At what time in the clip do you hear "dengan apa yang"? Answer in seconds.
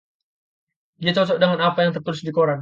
1.41-1.91